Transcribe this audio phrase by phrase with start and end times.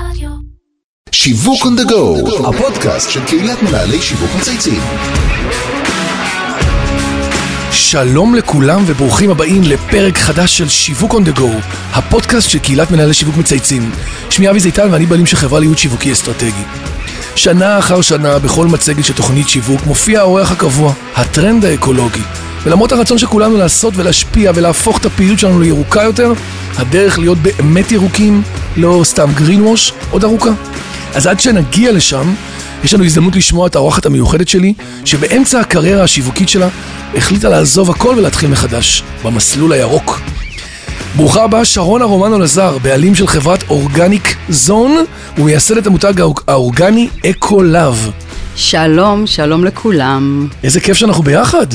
[0.00, 0.28] רדיו.
[1.12, 4.80] שיווק on the go, הפודקאסט של קהילת מנהלי שיווק מצייצים.
[7.72, 11.48] שלום לכולם וברוכים הבאים לפרק חדש של שיווק on the go,
[11.92, 13.90] הפודקאסט של קהילת מנהלי שיווק מצייצים.
[14.30, 16.64] שמי אבי זיתן ואני בעלים של חברה לייעוד שיווקי אסטרטגי.
[17.36, 22.22] שנה אחר שנה בכל מצגת של תוכנית שיווק מופיע האורח הקבוע, הטרנד האקולוגי.
[22.66, 26.32] ולמרות הרצון של כולנו לעשות ולהשפיע ולהפוך את הפעילות שלנו לירוקה יותר,
[26.76, 28.42] הדרך להיות באמת ירוקים,
[28.76, 30.50] לא סתם green wash, עוד ארוכה.
[31.14, 32.34] אז עד שנגיע לשם,
[32.84, 36.68] יש לנו הזדמנות לשמוע את האורחת המיוחדת שלי, שבאמצע הקריירה השיווקית שלה,
[37.14, 40.20] החליטה לעזוב הכל ולהתחיל מחדש, במסלול הירוק.
[41.16, 45.04] ברוכה הבאה שרונה רומנו לזר, בעלים של חברת אורגניק זון,
[45.38, 48.10] ומייסדת המותג האור- האורגני אקו לאב.
[48.56, 50.48] שלום, שלום לכולם.
[50.64, 51.66] איזה כיף שאנחנו ביחד.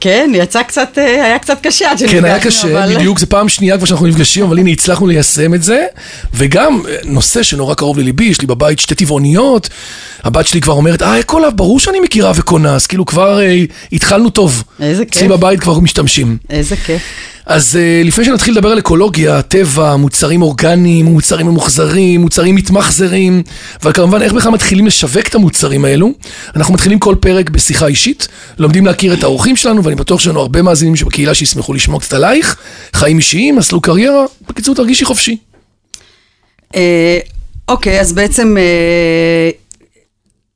[0.00, 3.26] כן, יצא קצת, אה, היה קצת קשה עד כן, שנפגשנו, היה קשה, אבל- בדיוק, זו
[3.28, 5.86] פעם שנייה כבר שאנחנו נפגשים, אבל הנה הצלחנו ליישם את זה.
[6.34, 9.68] וגם אה, נושא שנורא קרוב לליבי, יש לי בבית שתי טבעוניות,
[10.24, 13.64] הבת שלי כבר אומרת, אה, אקו לאב, ברור שאני מכירה וקונה, אז כאילו כבר אה,
[13.92, 14.64] התחלנו טוב.
[14.80, 15.30] איזה אצלי כיף.
[15.30, 16.36] בבית כבר משתמשים.
[16.50, 17.02] איזה כיף.
[17.46, 23.42] אז uh, לפני שנתחיל לדבר על אקולוגיה, טבע, מוצרים אורגניים, מוצרים ממוחזרים, מוצרים מתמחזרים,
[23.84, 26.12] וכמובן איך בכלל מתחילים לשווק את המוצרים האלו,
[26.56, 30.40] אנחנו מתחילים כל פרק בשיחה אישית, לומדים להכיר את האורחים שלנו, ואני בטוח שיש לנו
[30.40, 32.56] הרבה מאזינים שבקהילה שישמחו לשמוע קצת עלייך,
[32.92, 35.36] חיים אישיים, מסלול קריירה, בקיצור תרגישי חופשי.
[36.76, 37.18] אה,
[37.68, 39.50] אוקיי, אז בעצם אה,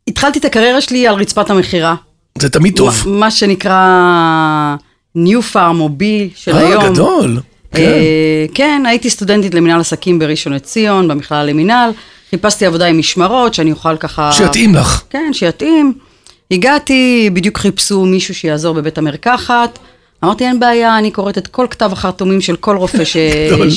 [0.09, 1.95] התחלתי את הקריירה שלי על רצפת המכירה.
[2.39, 3.03] זה תמיד טוב.
[3.07, 4.77] מה, מה שנקרא
[5.17, 6.03] New Farm או B
[6.35, 6.93] של אה, היום.
[6.93, 7.41] גדול.
[7.73, 7.83] כן.
[7.83, 11.91] אה, כן, הייתי סטודנטית למינהל עסקים בראשון לציון, במכללה למינהל.
[12.31, 14.33] חיפשתי עבודה עם משמרות, שאני אוכל ככה...
[14.33, 15.03] שיתאים לך.
[15.11, 15.93] כן, שיתאים.
[16.51, 19.79] הגעתי, בדיוק חיפשו מישהו שיעזור בבית המרקחת.
[20.25, 23.17] אמרתי, אין בעיה, אני קוראת את כל כתב החרטומים של כל רופא ש...
[23.53, 23.71] גדול.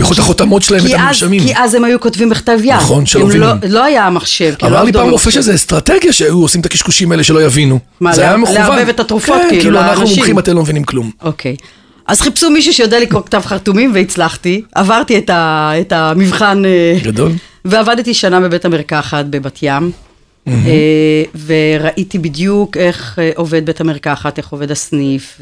[0.00, 0.08] שיהיה.
[0.08, 1.42] בייחוד החותמות שלהם ואת המרשמים.
[1.42, 2.74] כי אז הם היו כותבים בכתב יד.
[2.74, 3.48] נכון, שלא הם מבינים.
[3.48, 4.54] לא, לא היה מחשב.
[4.58, 5.30] כי לא אמר לי פעם רופא.
[5.30, 7.78] שזה אסטרטגיה שהיו עושים את הקשקושים האלה שלא יבינו.
[8.00, 8.56] מה, זה היה מכוון.
[8.56, 10.06] לערבב את התרופות, כן, כאילו, כאילו אנחנו.
[10.06, 11.10] מומחים, אתם לא מבינים כלום.
[11.22, 11.56] אוקיי.
[12.06, 14.62] אז חיפשו מישהו שיודע לקרוא כתב חרטומים והצלחתי.
[14.74, 16.64] עברתי את, ה, את המבחן.
[16.64, 17.32] אה, גדול.
[17.64, 19.90] ועבדתי שנה בבית המרקחת בבת ים.
[20.48, 25.40] אה, וראיתי בדיוק איך אה, עובד בית המרקחת, איך עובד הסניף,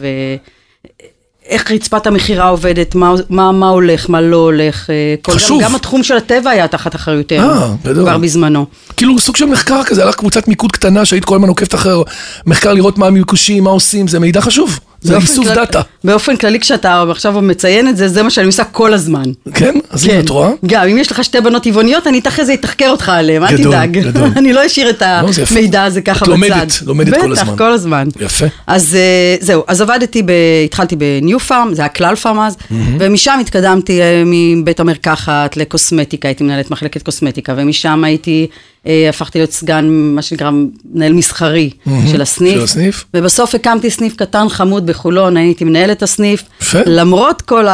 [1.49, 4.91] ואיך רצפת המכירה עובדת, מה, מה, מה הולך, מה לא הולך.
[4.91, 5.61] אה, חשוב.
[5.63, 8.05] גם, גם התחום של הטבע היה תחת אחריותנו, אה, גדול.
[8.05, 8.67] כבר בזמנו.
[8.97, 12.03] כאילו סוג של מחקר כזה, היה לך קבוצת מיקוד קטנה שהיית כל הזמן עוקבת אחר
[12.47, 14.79] מחקר לראות מה המיקושים, מה עושים, זה מידע חשוב.
[15.01, 15.81] זה איסוף דאטה.
[16.05, 19.23] באופן כללי, כשאתה עכשיו מציין את זה, זה מה שאני עושה כל הזמן.
[19.55, 19.75] כן?
[19.91, 20.51] אז הנה את רואה?
[20.67, 23.99] גם אם יש לך שתי בנות טבעוניות, אני אחרי זה אתחקר אותך עליהן, אל תדאג.
[23.99, 24.29] גדול.
[24.39, 25.31] אני לא אשאיר את לא.
[25.51, 26.31] המידע הזה ככה את בצד.
[26.31, 27.45] לומדת, לומדת כל הזמן.
[27.47, 28.09] בטח, כל הזמן.
[28.21, 28.47] יפה.
[28.67, 30.31] אז אה, זהו, אז עבדתי, ב,
[30.65, 32.57] התחלתי בניו פארם, זה היה כלל פארם אז,
[32.99, 38.47] ומשם התקדמתי אה, מבית המרקחת לקוסמטיקה, הייתי מנהלת מחלקת קוסמטיקה, ומשם הייתי,
[38.87, 40.51] הפכתי להיות סגן, מה שנקרא,
[40.95, 41.71] מנהל מסחרי
[42.11, 42.55] של הסניף.
[42.55, 43.05] של הסניף.
[43.15, 46.43] ובסוף הקמתי סניף קטן חמוד בחולון, הייתי מנהלת הסניף.
[46.63, 46.79] יפה.
[46.87, 47.67] למרות כל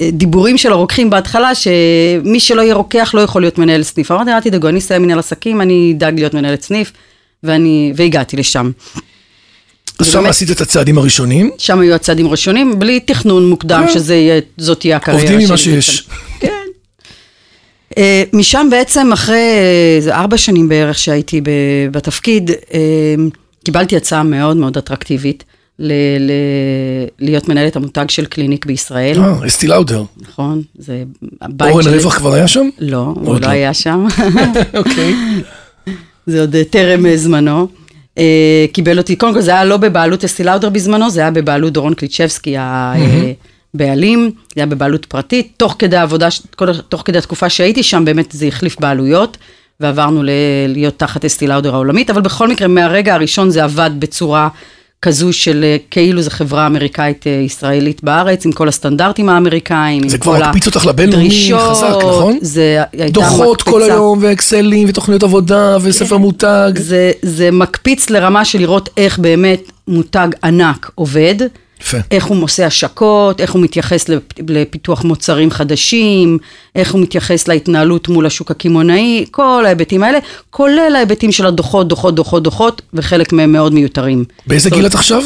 [0.00, 4.10] הדיבורים של הרוקחים בהתחלה, שמי שלא יהיה רוקח לא יכול להיות מנהל סניף.
[4.10, 6.92] אמרתי, אל תדאגו, אני אסיים מנהל עסקים, אני אדאג להיות מנהלת סניף,
[7.42, 8.70] ואני, והגעתי לשם.
[9.98, 13.92] אז שם עשית את הצעדים הראשונים, שם היו הצעדים הראשונים, בלי תכנון מוקדם, כן.
[13.92, 15.30] שזה יהיה, זאת תהיה הקריירה שלי.
[15.30, 16.08] עובדים עם מה שיש.
[16.40, 16.57] כן.
[17.98, 19.36] אה, משם בעצם, אחרי
[20.08, 21.40] אה, ארבע שנים בערך שהייתי
[21.90, 23.14] בתפקיד, אה,
[23.64, 25.44] קיבלתי הצעה מאוד מאוד אטרקטיבית
[25.78, 26.32] ל- ל-
[27.18, 30.02] להיות מנהלת המותג של קליניק בישראל, אה, אסתי לאודר.
[30.20, 30.62] נכון?
[30.78, 31.02] זה
[31.42, 31.96] הבית אורן שלי.
[31.96, 32.68] רווח כבר היה שם?
[32.78, 33.48] לא, הוא לא לא.
[33.48, 34.06] היה שם.
[34.78, 35.14] אוקיי.
[36.26, 37.68] זה עוד טרם זמנו.
[38.72, 41.94] קיבל אותי, קודם כל זה היה לא בבעלות אסתי לאודר בזמנו, זה היה בבעלות דורון
[41.94, 42.54] קליצ'בסקי
[43.74, 45.52] הבעלים, זה היה בבעלות פרטית.
[45.56, 46.28] תוך כדי העבודה,
[46.88, 49.36] תוך כדי התקופה שהייתי שם, באמת זה החליף בעלויות,
[49.80, 50.30] ועברנו ל-
[50.68, 54.48] להיות תחת אסתי לאודר העולמית, אבל בכל מקרה, מהרגע הראשון זה עבד בצורה
[55.02, 60.18] כזו של אה, כאילו זו חברה אמריקאית אה, ישראלית בארץ, עם כל הסטנדרטים האמריקאים, זה
[60.18, 62.38] כבר מקפיץ אותך לבינלאומי חזק, נכון?
[62.40, 63.82] זה הייתה דוחות כל.
[63.82, 66.72] היום, ואקסלים, ותוכניות עבודה, וספר מותג.
[66.76, 71.34] זה, זה מקפיץ לרמה של לראות איך באמת מותג ענק עובד,
[71.80, 71.96] יפה.
[72.10, 76.38] איך הוא עושה השקות, איך הוא מתייחס לפ- לפיתוח מוצרים חדשים,
[76.76, 80.18] איך הוא מתייחס להתנהלות מול השוק הקמעונאי, כל ההיבטים האלה,
[80.50, 84.24] כולל ההיבטים של הדוחות, דוחות, דוחות, דוחות, וחלק מהם מאוד מיותרים.
[84.46, 85.22] באיזה גיל את עכשיו?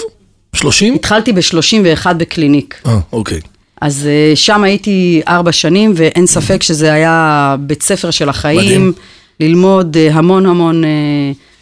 [0.54, 0.94] 30?
[0.94, 2.80] התחלתי ב-31 בקליניק.
[2.86, 3.40] אה, אוקיי.
[3.80, 8.92] אז אה, שם הייתי ארבע שנים, ואין ספק שזה היה בית ספר של החיים, מדהים.
[9.40, 10.88] ללמוד אה, המון המון אה,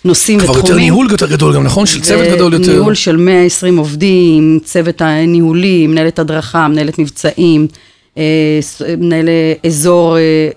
[0.05, 0.67] נושאים כבר ותחומים.
[0.67, 1.87] יותר ניהול יותר גדול גם, נכון?
[1.87, 2.73] של צוות גדול יותר.
[2.73, 7.67] ניהול של 120 עובדים, צוות הניהולי, מנהלת הדרכה, מנהלת מבצעים,
[8.19, 8.23] אה,
[8.61, 10.49] ס- מנהל אה, אזור, אה,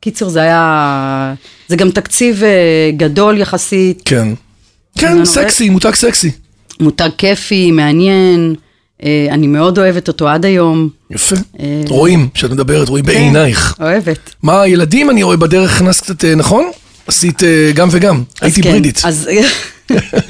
[0.00, 1.34] קיצר זה היה,
[1.68, 2.50] זה גם תקציב אה,
[2.96, 4.28] גדול יחסית, כן.
[4.98, 6.30] כן, סקסי, מותג סקסי.
[6.80, 8.54] מותג כיפי, מעניין,
[9.04, 10.88] אה, אני מאוד אוהבת אותו עד היום.
[11.10, 11.36] יפה.
[11.60, 13.74] אה, רואים, כשאת מדברת, רואים בעינייך.
[13.80, 14.34] אוהבת.
[14.42, 16.70] מה, ילדים, אני רואה בדרך הכנסת קצת, אה, נכון?
[17.10, 18.22] עשית אה, גם וגם.
[18.40, 19.02] הייתי כן, ברידית.
[19.04, 19.28] אז,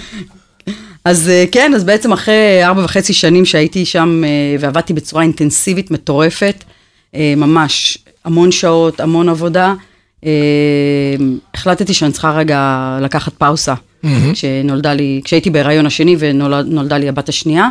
[1.04, 5.90] אז אה, כן, אז בעצם אחרי ארבע וחצי שנים שהייתי שם אה, ועבדתי בצורה אינטנסיבית,
[5.90, 6.64] מטורפת,
[7.14, 9.74] ממש המון שעות, המון עבודה,
[11.54, 13.74] החלטתי שאני צריכה רגע לקחת פאוסה.
[14.32, 17.68] כשנולדה לי, כשהייתי בהיריון השני ונולדה לי הבת השנייה,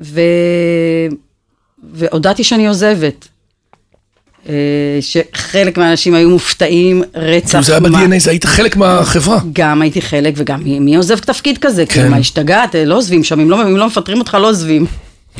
[0.00, 0.20] ו...
[1.92, 3.28] והודעתי שאני עוזבת.
[4.48, 4.54] אה,
[5.00, 7.50] שחלק מהאנשים היו מופתעים רצח.
[7.50, 9.38] כאילו זה היה ב-DNA, זה היית חלק מהחברה.
[9.52, 11.86] גם הייתי חלק, וגם מי, עוזב תפקיד כזה?
[11.86, 12.02] כן.
[12.02, 12.10] כן.
[12.10, 12.74] מה, השתגעת?
[12.74, 14.86] אה, לא עוזבים שם, אם לא, אם לא מפטרים אותך, לא עוזבים.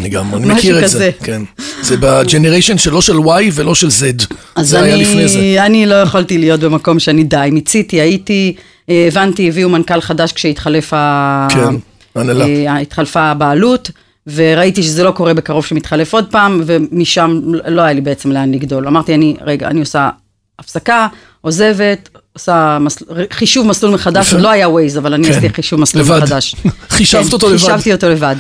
[0.00, 0.90] אני גם, אני מכיר את.
[0.90, 1.10] זה.
[1.22, 1.42] כן.
[1.82, 4.34] זה ב generation שלא של Y ולא של Z.
[4.56, 5.66] אז זה אני, היה לפני זה.
[5.66, 8.54] אני לא יכולתי להיות במקום שאני די, מיציתי, הייתי,
[8.90, 11.48] אה, הבנתי, הביאו מנכ"ל חדש כשהתחלף ה...
[11.50, 11.74] כן,
[12.14, 12.76] הנהלה.
[12.80, 13.90] התחלפה הבעלות,
[14.34, 18.86] וראיתי שזה לא קורה בקרוב שמתחלף עוד פעם, ומשם לא היה לי בעצם לאן לגדול.
[18.86, 20.10] אמרתי, אני, רגע, אני עושה
[20.58, 21.08] הפסקה,
[21.40, 23.04] עוזבת, עושה מסל...
[23.30, 25.30] חישוב מסלול מחדש, לא היה ווייז, אבל אני כן.
[25.30, 26.22] עשיתי חישוב מסלול לבד.
[26.22, 26.56] מחדש.
[26.88, 27.58] חישבת כן, אותו לבד.
[27.58, 28.36] חישבתי אותו לבד.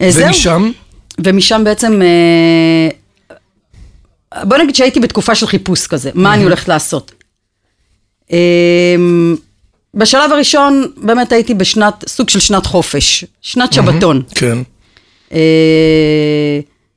[0.00, 0.10] אה.
[0.14, 0.70] ומשם,
[1.24, 2.88] ומשם בעצם, אה,
[4.44, 7.12] בוא נגיד שהייתי בתקופה של חיפוש כזה, מה אני הולכת לעשות.
[8.32, 8.96] אה,
[9.94, 14.22] בשלב הראשון באמת הייתי בשנת, סוג של שנת חופש, שנת שבתון.
[14.34, 14.58] כן.
[15.32, 15.38] אה,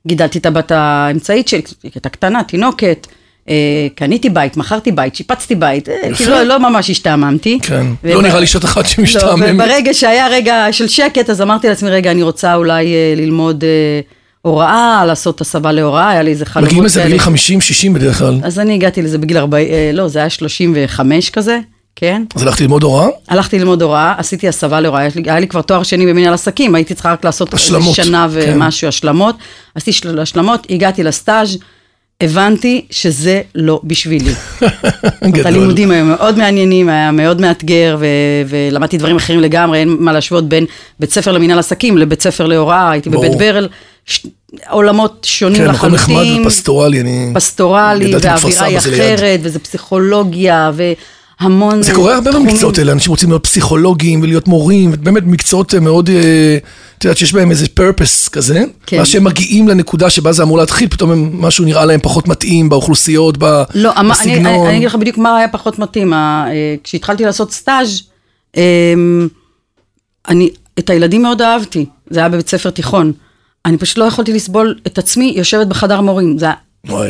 [0.08, 3.08] גידלתי את הבת האמצעית שלי, היא הייתה קטנה, תינוקת,
[3.50, 5.96] אה, קניתי בית, מכרתי בית, שיפצתי בית, אה.
[6.16, 7.60] כאילו לא, לא ממש השתעממתי.
[7.62, 7.86] כן.
[8.04, 9.50] לא נראה לי שאת אחת לא, שמשתעממת.
[9.56, 14.02] וברגע שהיה רגע של שקט, אז אמרתי לעצמי, רגע, אני רוצה אולי ללמוד אה,
[14.42, 17.04] הוראה, לעשות הסבה להוראה, היה לי איזה חלומות מגיעים לזה.
[17.06, 18.40] בגיל 50-60 בדרך כלל.
[18.44, 21.60] אז אני הגעתי לזה בגיל 40, אה, לא, זה היה 35 כזה,
[21.96, 22.24] כן.
[22.36, 23.08] אז הלכתי ללמוד הוראה?
[23.30, 27.12] הלכתי ללמוד הוראה, עשיתי הסבה להוראה, היה לי כבר תואר שני במנהל עסקים, הייתי צריכה
[27.12, 28.54] רק לעשות השלמות, שנה כן.
[28.56, 29.36] ומשהו השלמות.
[29.76, 31.58] עשיתי של- השלמות, הגעתי לסטאז',
[32.22, 34.32] הבנתי שזה לא בשבילי.
[35.24, 35.48] גדול.
[35.48, 38.06] הלימודים היו מאוד מעניינים, היה מאוד מאתגר, ו-
[38.48, 40.66] ולמדתי דברים אחרים לגמרי, אין מה להשוות בין
[41.00, 43.26] בית ספר למנהל עסקים לבית ספר להוראה, הייתי ברור.
[43.26, 43.68] בבית ברל,
[44.06, 44.26] ש-
[44.70, 46.32] עולמות שונים כן, מקום לחלוטין.
[46.34, 47.32] נחמד ופסטורלי, אני...
[47.34, 48.78] פסטורלי, והאווירה היא.
[48.78, 50.72] אחרת, וזה פסיכולוגיה,
[51.42, 51.82] והמון...
[51.82, 52.32] זה קורה הרבה.
[52.32, 56.58] במקצועות האלה, אנשים רוצים להיות פסיכולוגים ולהיות מורים, באמת מקצועות מאוד, אה,
[56.98, 58.98] את יודעת, שיש בהם איזה purpose כזה, כן.
[58.98, 62.70] ואז שהם מגיעים לנקודה שבה זה אמור להתחיל, פתאום הם, משהו נראה להם פחות מתאים
[62.70, 64.68] באוכלוסיות, ב- לא, אמ- אני, בסגנון.
[64.68, 66.14] אני אגיד לך בדיוק מה היה פחות מתאים.
[66.14, 66.46] אה,
[66.84, 68.02] כשהתחלתי לעשות סטאז',
[68.58, 69.28] אמ,
[70.28, 70.50] אני
[70.80, 73.12] את הילדים מאוד אהבתי, זה היה בבית ספר תיכון.
[73.66, 76.38] אני פשוט לא יכולתי לסבול את עצמי יושבת בחדר מורים.
[76.38, 76.56] זה היה.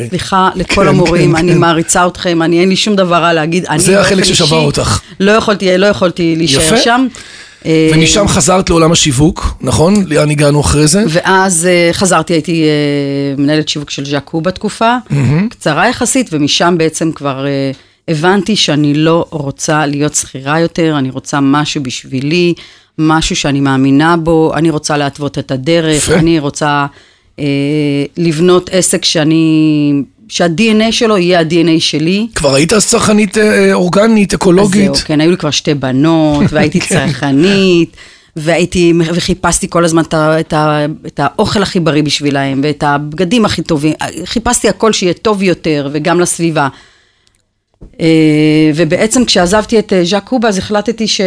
[0.08, 1.58] סליחה לכל כן, המורים, כן, אני כן.
[1.58, 3.66] מעריצה אתכם, אני אין לי שום דבר רע להגיד.
[3.66, 5.00] אני זה החלק ששבר אותך.
[5.20, 6.76] לא יכולתי, לא יכולתי להישאר יפה.
[6.76, 7.06] שם.
[7.66, 9.94] אה, ומשם חזרת לעולם השיווק, נכון?
[10.06, 11.04] לאן הגענו אחרי זה?
[11.08, 14.96] ואז uh, חזרתי, הייתי uh, מנהלת שיווק של ז'קו בתקופה,
[15.50, 17.46] קצרה יחסית, ומשם בעצם כבר
[18.08, 22.54] הבנתי שאני לא רוצה להיות שכירה יותר, אני רוצה משהו בשבילי,
[22.98, 26.10] משהו שאני מאמינה בו, אני רוצה להתוות את הדרך.
[26.10, 26.86] אני רוצה
[28.16, 29.92] לבנות עסק שאני,
[30.32, 32.26] שה-DNA שלו יהיה ה-DNA שלי.
[32.34, 34.90] כבר היית אז צרכנית אה, אורגנית, אקולוגית?
[34.90, 36.94] אז זהו, כן, היו לי כבר שתי בנות, והייתי כן.
[36.94, 37.96] צרכנית,
[38.36, 40.54] והייתי, וחיפשתי כל הזמן את, את,
[41.06, 43.92] את האוכל הכי בריא בשבילהם, ואת הבגדים הכי טובים,
[44.24, 46.68] חיפשתי הכל שיהיה טוב יותר, וגם לסביבה.
[48.00, 51.20] אה, ובעצם כשעזבתי את אה, ז'אק קובה, אז החלטתי ש,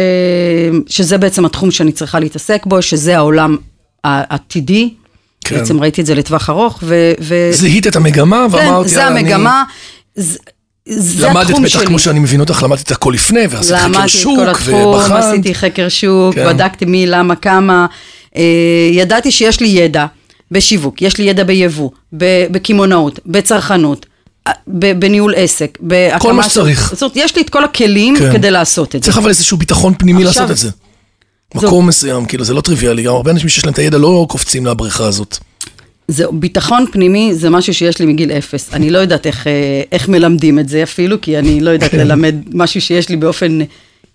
[0.86, 3.56] שזה בעצם התחום שאני צריכה להתעסק בו, שזה העולם
[4.04, 4.90] העתידי.
[5.48, 5.58] כן.
[5.58, 7.12] בעצם ראיתי את זה לטווח ארוך, ו...
[7.20, 7.48] ו...
[7.52, 9.64] זיהית את המגמה כן, ואמרת, זה "יאללה, אני-" המגמה.
[10.14, 11.86] זה, למדת התחום בטח, שלי.
[11.86, 14.74] כמו שאני מבין אותך, למדת את הכל לפני, ועשית חקר למדתי את שוק, כל התחום,
[14.74, 15.24] ובחנת.
[15.24, 16.46] עשיתי חקר שוק, כן.
[16.46, 17.86] בדקתי מי, למה, כמה.
[18.36, 18.42] אה,
[18.92, 20.06] ידעתי שיש לי ידע
[20.50, 21.90] בשיווק, יש לי ידע ביבוא,
[22.50, 24.06] בקמעונאות, בצרכנות,
[24.46, 24.52] אה,
[24.98, 26.20] בניהול עסק, בהקמה...
[26.20, 26.90] כל מה שצריך.
[26.92, 28.32] זאת אומרת, יש לי את כל הכלים כן.
[28.32, 29.06] כדי לעשות את זה.
[29.06, 30.70] צריך אבל איזשהו ביטחון פנימי עכשיו- לעשות את זה.
[31.54, 34.66] מקום מסוים, כאילו, זה לא טריוויאלי, גם הרבה אנשים שיש להם את הידע לא קופצים
[34.66, 35.38] לבריכה הזאת.
[36.08, 38.70] זהו, ביטחון פנימי זה משהו שיש לי מגיל אפס.
[38.72, 42.34] אני לא יודעת איך, אה, איך מלמדים את זה אפילו, כי אני לא יודעת ללמד
[42.52, 43.58] משהו שיש לי באופן...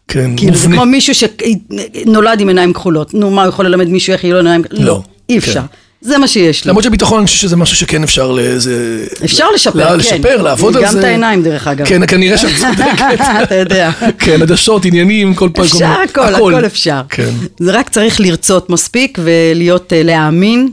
[0.08, 0.76] כן, כאילו, זה מובנה.
[0.76, 3.14] כמו מישהו שנולד עם עיניים כחולות.
[3.14, 4.64] נו, מה, הוא יכול ללמד מישהו איך יהיו לו עיניים?
[4.72, 5.54] לא, לא, אי אפשר.
[5.54, 5.66] כן.
[6.02, 6.70] זה מה שיש לי.
[6.70, 9.06] למרות שביטחון, אני חושב שזה משהו שכן אפשר לאיזה...
[9.26, 9.98] אפשר לשפר, כן.
[9.98, 10.94] לשפר, לעבוד על זה.
[10.94, 11.86] גם את העיניים, דרך אגב.
[11.86, 13.22] כן, כנראה שאת צודקת.
[13.44, 13.92] אתה יודע.
[14.20, 15.66] כן, עדשות, עניינים, כל פעם.
[15.66, 17.02] אפשר הכל, הכל אפשר.
[17.10, 17.30] כן.
[17.60, 20.70] זה רק צריך לרצות מספיק ולהיות, אה, להאמין.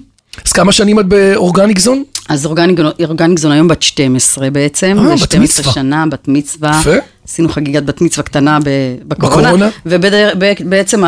[0.47, 2.03] אז כמה שנים את באורגניק זון?
[2.29, 5.73] אז אורגניק זון היום בת 12 בעצם, אה, בת 12 מצווה.
[5.73, 6.79] שנה, בת מצווה.
[6.81, 6.95] יפה.
[7.29, 8.59] עשינו חגיגת בת מצווה קטנה
[9.09, 9.43] בקורונה.
[9.49, 9.69] בקורונה?
[9.87, 11.03] ובעצם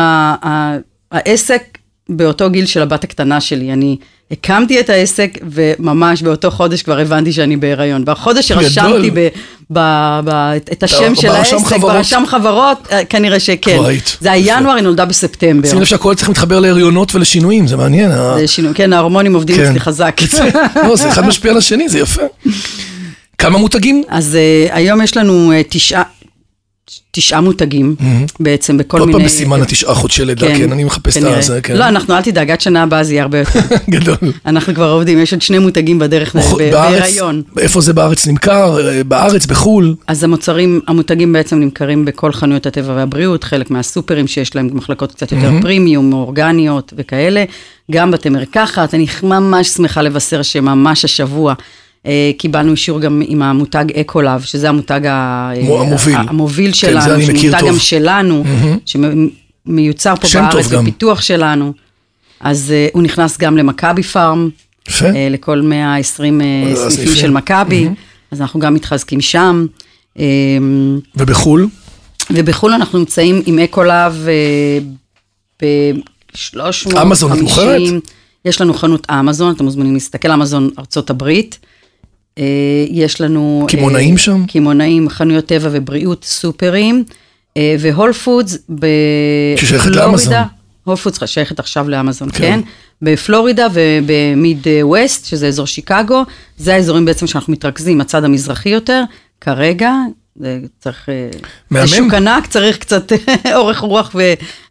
[1.11, 1.77] העסק
[2.09, 3.97] באותו גיל של הבת הקטנה שלי, אני
[4.31, 8.03] הקמתי את העסק וממש באותו חודש כבר הבנתי שאני בהיריון.
[8.07, 9.27] והחודש שרשמתי ב-
[9.73, 11.93] ב- ב- את השם של העסק, חברות?
[11.93, 13.77] ברשם חברות, אה, כנראה שכן.
[13.85, 14.17] היית.
[14.21, 15.69] זה היה ינואר, היא נולדה בספטמבר.
[15.69, 18.11] שים לב שהכל צריך להתחבר להריונות ולשינויים, זה מעניין.
[18.11, 19.65] ה- זה שינוי, כן, ההורמונים עובדים כן.
[19.65, 20.21] אצלי חזק.
[20.87, 22.21] לא, זה אחד משפיע על השני, זה יפה.
[23.37, 24.03] כמה מותגים?
[24.09, 24.37] אז
[24.69, 26.03] uh, היום יש לנו תשעה,
[27.11, 27.95] תשעה מותגים
[28.39, 29.19] בעצם בכל עוד מיני...
[29.19, 31.41] פעם בסימן התשעה חודשי לידה, כן, אני מחפש את כנראה.
[31.41, 31.77] זה, כן.
[31.77, 33.59] לא, אנחנו, אל תדאג, עד שנה הבאה זה יהיה הרבה יותר.
[33.89, 34.15] גדול.
[34.45, 36.35] אנחנו כבר עובדים, יש עוד שני מותגים בדרך?
[36.35, 37.41] בהיריון.
[37.59, 38.87] איפה זה בארץ נמכר?
[38.87, 39.95] אה, בארץ, בחו"ל?
[40.07, 45.31] אז המוצרים, המותגים בעצם נמכרים בכל חנויות הטבע והבריאות, חלק מהסופרים שיש להם מחלקות קצת
[45.31, 47.43] יותר פרימיום, אורגניות וכאלה,
[47.91, 48.93] גם בתי מרקחת.
[48.93, 51.53] אני ממש שמחה לבשר שממש השבוע
[52.37, 56.15] קיבלנו אישור גם עם המותג ecoLove, שזה המותג המוביל.
[56.15, 57.69] המוביל כן, שלנו, זה מכיר שמותג טוב.
[57.69, 58.43] גם שלנו,
[58.85, 60.67] שמיוצר פה בארץ.
[60.67, 61.73] בפיתוח שלנו.
[62.39, 64.49] אז אה, הוא נכנס גם למכבי פארם.
[65.01, 67.15] אה, לכל 120 אה, אה, סניפים.
[67.15, 67.89] של מכבי,
[68.31, 69.65] אז אנחנו גם מתחזקים שם.
[70.19, 70.25] אה,
[71.15, 71.67] ובחו"ל?
[72.31, 74.27] ובחו"ל אנחנו נמצאים עם ecoLove
[75.61, 77.01] ב-350.
[77.01, 77.81] אמזון את מוכרת?
[78.45, 81.59] יש לנו חנות אמזון, אתם מוזמנים להסתכל, אמזון ארצות הברית.
[82.37, 82.43] אה,
[82.89, 83.61] יש לנו...
[83.63, 84.45] אה, קמעונאים שם?
[84.47, 87.03] קמעונאים, חנויות טבע ובריאות, סופרים,
[87.57, 88.57] אה, ו Whole Foods
[89.55, 90.05] ששייכת בפלורידה.
[90.05, 90.33] לאמזון.
[90.83, 92.37] Whole Foods שייכת עכשיו לאמזון, כן.
[92.37, 92.59] כן?
[93.01, 96.23] בפלורידה ובמיד ווסט, שזה אזור שיקגו,
[96.57, 99.03] זה האזורים בעצם שאנחנו מתרכזים, הצד המזרחי יותר,
[99.41, 99.93] כרגע,
[100.35, 101.09] זה צריך...
[101.09, 101.29] אה,
[101.71, 101.87] מהמם.
[101.87, 103.11] זה שוק ענק, צריך קצת
[103.55, 104.15] אורך רוח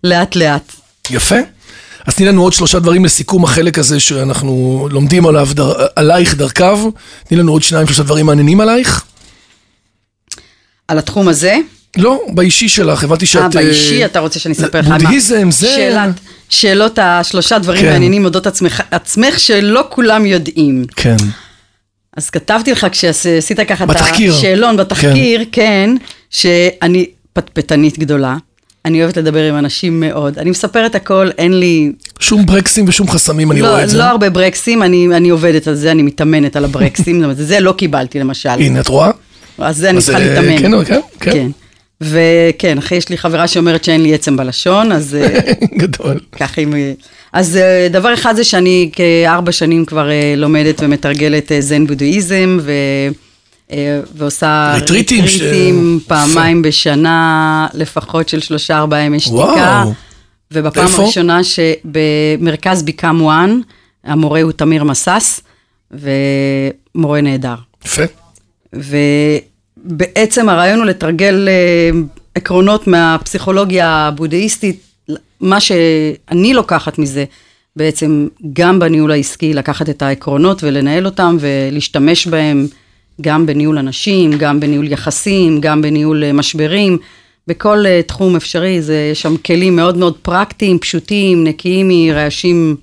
[0.04, 0.72] ולאט לאט.
[1.10, 1.36] יפה.
[2.06, 6.90] אז תני לנו עוד שלושה דברים לסיכום החלק הזה שאנחנו לומדים עליו, דר, עלייך דרכיו.
[7.28, 9.04] תני לנו עוד שניים, שלושה דברים מעניינים עלייך.
[10.88, 11.56] על התחום הזה,
[11.96, 13.42] לא, באישי שלך, הבנתי שאת...
[13.42, 14.88] אה, באישי, אתה רוצה שאני אספר לך?
[14.88, 14.98] מה?
[14.98, 15.68] בודהיזם, זה...
[15.68, 16.14] שאלת,
[16.48, 17.90] שאלות השלושה דברים כן.
[17.90, 20.84] מעניינים אודות עצמך, עצמך שלא כולם יודעים.
[20.96, 21.16] כן.
[22.16, 24.32] אז כתבתי לך כשעשית ככה בתחקיר.
[24.32, 25.90] את השאלון בתחקיר, כן,
[26.30, 28.36] שאני פטפטנית גדולה.
[28.84, 30.38] אני אוהבת לדבר עם אנשים מאוד.
[30.38, 31.92] אני מספרת הכל, אין לי...
[32.18, 33.98] שום ברקסים ושום חסמים, אני לא, רואה את זה.
[33.98, 37.60] לא הרבה ברקסים, אני, אני עובדת על זה, אני מתאמנת על הברקסים, זאת אומרת, זה
[37.60, 38.48] לא קיבלתי למשל.
[38.48, 39.10] הנה, את רואה?
[39.58, 40.58] אז זה אני צריכה אה, להתאמן.
[40.58, 41.30] כן, כן, כן.
[41.32, 41.50] כן.
[42.00, 46.20] וכן, אחי, יש לי חברה שאומרת שאין לי עצם בלשון, אז אה, גדול.
[46.32, 46.74] ככה אם...
[47.32, 52.58] אז אה, דבר אחד זה שאני כארבע שנים כבר אה, לומדת ומתרגלת אה, זן בודהיזם,
[52.60, 52.72] ו...
[53.72, 59.84] אה, ועושה ריטריטים ש- ריטריטים פעמיים בשנה, לפחות של שלושה ארבעה ימי שתיקה.
[60.52, 61.02] ובפעם איפה?
[61.02, 63.60] הראשונה שבמרכז ביקם וואן,
[64.04, 65.40] המורה הוא תמיר מסס,
[65.90, 67.54] ומורה נהדר.
[67.84, 68.02] יפה.
[68.72, 72.00] ובעצם הרעיון הוא לתרגל אה,
[72.34, 74.80] עקרונות מהפסיכולוגיה הבודהיסטית,
[75.40, 77.24] מה שאני לוקחת מזה,
[77.76, 82.66] בעצם גם בניהול העסקי, לקחת את העקרונות ולנהל אותם ולהשתמש בהם
[83.20, 86.98] גם בניהול אנשים, גם בניהול יחסים, גם בניהול אה, משברים.
[87.46, 92.76] בכל אה, תחום אפשרי, זה, יש שם כלים מאוד מאוד פרקטיים, פשוטים, נקיים מרעשים.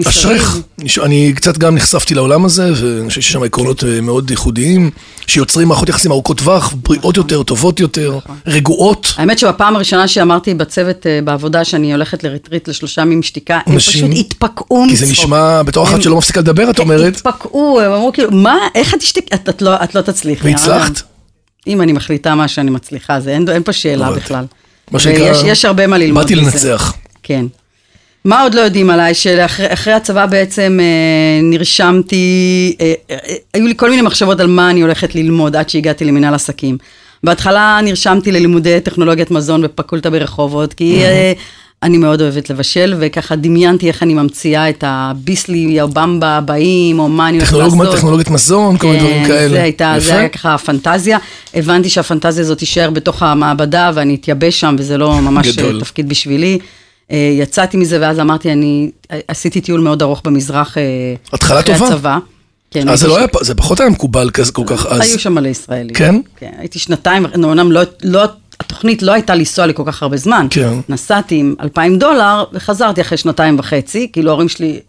[0.00, 0.58] אשריך.
[1.02, 4.90] אני קצת גם נחשפתי לעולם הזה, ואני חושב שיש שם עקרונות אה, מאוד ייחודיים,
[5.26, 8.36] שיוצרים מערכות יחסים ארוכות טווח, בריאות יותר, טובות יותר, נכון.
[8.46, 9.14] רגועות.
[9.16, 14.10] האמת שבפעם הראשונה שאמרתי בצוות אה, בעבודה שאני הולכת לריטריט לשלושה ימים שתיקה, הם פשוט
[14.16, 15.24] התפקעו כי זה מצחוק.
[15.24, 18.98] נשמע, בתור אחת שלא מפסיקה לדבר, את אומרת, התפקעו, הם אמרו כאילו, מה, איך את
[18.98, 19.34] תשתקי?
[19.34, 20.48] את, לא, את לא תצליחי.
[20.48, 21.02] והצלחת?
[21.66, 24.12] אם אני מחליטה מה שאני מצליחה, אין, פה שאלה.
[24.12, 24.44] בכלל.
[24.90, 26.34] מה שנקרא, ויש יש הרבה מה ללמוד באתי.
[26.34, 26.94] לנצח.
[27.22, 27.46] כן.
[28.24, 29.14] מה עוד לא יודעים עליי?
[29.14, 32.16] שאחרי אחרי הצבא בעצם אה, נרשמתי,
[32.80, 33.16] אה, אה,
[33.54, 36.78] היו לי כל מיני מחשבות על מה אני הולכת ללמוד עד שהגעתי למנהל עסקים.
[37.24, 41.32] בהתחלה נרשמתי ללימודי טכנולוגיית מזון בפקולטה ברחובות, כי אה,
[41.82, 47.08] אני מאוד אוהבת לבשל, וככה דמיינתי איך אני ממציאה את הביסלי או במבה הבאים, או
[47.08, 47.72] מה אני הולכת לעשות.
[47.78, 49.48] טכנולוג- טכנולוגיית מזון, כל מיני דברים כן, כאלה.
[49.48, 49.94] זה הייתה.
[49.98, 51.18] זה היה ככה הפנטזיה.
[51.54, 55.80] הבנתי שהפנטזיה הזאת תישאר בתוך המעבדה ואני אתייבש שם, וזה לא ממש גדול.
[55.80, 56.58] תפקיד בשבילי.
[57.12, 58.90] אה, יצאתי מזה ואז אמרתי, אני
[59.28, 60.82] עשיתי טיול מאוד ארוך במזרח אה,
[61.32, 61.86] התחלה טובה.
[61.86, 62.18] הצבא.
[62.70, 65.00] כן, אז זה לא ש- היה, זה פחות היה מקובל כזה כל כך אז.
[65.00, 65.94] היו שם מלא ישראלים.
[65.94, 66.20] כן?
[66.36, 68.22] כן, הייתי שנתיים, אומנם לא, לא,
[68.60, 70.46] התוכנית לא הייתה לנסוע לי כל כך הרבה זמן.
[70.50, 70.72] כן.
[70.88, 74.80] נסעתי עם 2,000 דולר וחזרתי אחרי שנתיים וחצי, כאילו ההורים שלי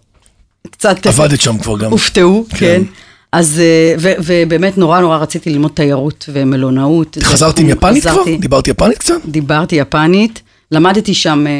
[0.71, 1.05] קצת...
[1.07, 1.91] עבדת שם כבר גם.
[1.91, 2.57] הופתעו, כן.
[2.57, 2.81] כן.
[3.31, 7.17] אז, אה, ו- ובאמת נורא נורא רציתי ללמוד תיירות ומלונאות.
[7.23, 8.11] חזרת עם יפנית כבר?
[8.11, 9.15] חזרתי- דיברתי יפנית קצת?
[9.25, 10.41] דיברתי יפנית,
[10.73, 11.51] למדתי שם אה,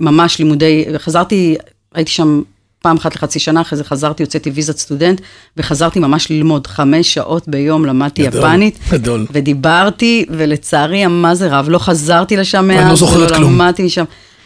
[0.00, 1.56] ממש לימודי, חזרתי,
[1.94, 2.42] הייתי שם
[2.82, 5.20] פעם אחת לחצי שנה, אחרי זה חזרתי, הוצאתי ויזת סטודנט,
[5.56, 6.66] וחזרתי ממש ללמוד.
[6.66, 8.78] חמש שעות ביום למדתי גדול, יפנית.
[8.90, 9.26] גדול.
[9.32, 13.52] ודיברתי, ולצערי, מה זה רב, לא חזרתי לשם לא מאז, זוכרת ולא כלום.
[13.52, 14.04] למדתי משם.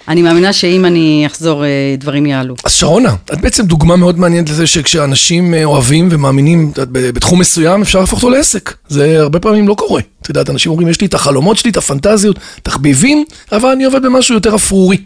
[0.08, 2.54] אני מאמינה שאם אני אחזור, אה, דברים יעלו.
[2.64, 7.82] אז שרונה, את בעצם דוגמה מאוד מעניינת לזה שכשאנשים אה, אוהבים ומאמינים ב- בתחום מסוים,
[7.82, 8.74] אפשר להפוך אותו לעסק.
[8.88, 10.00] זה הרבה פעמים לא קורה.
[10.22, 14.02] את יודעת, אנשים אומרים, יש לי את החלומות שלי, את הפנטזיות, תחביבים, אבל אני עובד
[14.02, 14.96] במשהו יותר אפרורי.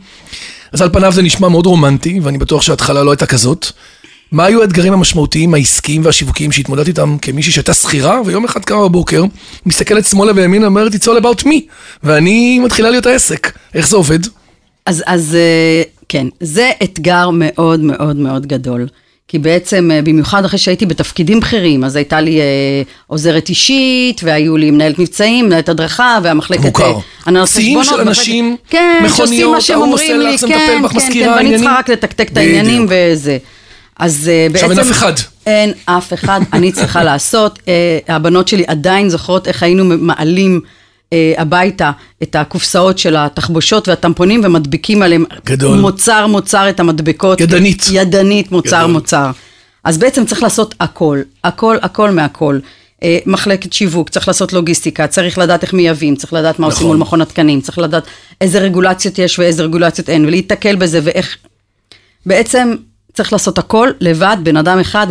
[0.73, 3.67] אז על פניו זה נשמע מאוד רומנטי, ואני בטוח שההתחלה לא הייתה כזאת.
[4.33, 9.25] מה היו האתגרים המשמעותיים, העסקיים והשיווקיים שהתמודדת איתם כמישהי שהייתה שכירה, ויום אחד קמה בבוקר,
[9.67, 11.55] מסתכלת שמאלה וימינה, אומרת, it's all about me,
[12.03, 13.53] ואני מתחילה להיות העסק.
[13.75, 14.19] איך זה עובד?
[14.87, 18.87] אז, אז אה, כן, זה אתגר מאוד מאוד מאוד גדול.
[19.29, 22.45] כי בעצם, אה, במיוחד אחרי שהייתי בתפקידים בכירים, אז הייתה לי אה,
[23.07, 26.65] עוזרת אישית, והיו לי מנהלת מבצעים, מנהלת הדרכה, והמחלקת...
[26.65, 26.99] מוכר.
[27.29, 30.97] אה, שיאים של אנשים, כן, שעושים מכוניות, ההוא עושה לך, זה כן, מטפל בך, כן,
[30.97, 31.59] מזכירה כן, ואני עניינים.
[31.59, 32.87] צריכה רק לתקתק את העניינים.
[32.91, 33.39] וזה.
[33.99, 34.67] אז אה, בעצם...
[34.67, 35.13] עכשיו אין אף אחד.
[35.47, 37.59] אין אף אחד, אני צריכה לעשות.
[37.69, 40.61] אה, הבנות שלי עדיין זוכרות איך היינו מעלים
[41.39, 41.91] הביתה
[42.23, 45.25] את הקופסאות של התחבושות והטמפונים ומדביקים עליהם.
[45.47, 45.79] גדול.
[45.79, 47.41] מוצר מוצר את המדבקות.
[47.41, 47.87] ידנית.
[47.93, 48.91] ידנית, מוצר גדול.
[48.91, 49.31] מוצר.
[49.85, 52.59] אז בעצם צריך לעשות הכל, הכל, הכל מהכל.
[53.03, 56.97] אה, מחלקת שיווק, צריך לעשות לוגיסטיקה, צריך לדעת איך מייבאים, צריך לדעת מה עושים נכון.
[56.97, 58.05] מול מכון התקנים, צריך לדעת
[58.41, 61.37] איזה רגולציות יש ואיזה רגולציות אין, ולהיתקל בזה ואיך...
[62.27, 62.75] בעצם
[63.15, 65.07] צריך לעשות הכל לבד, בן אדם אחד,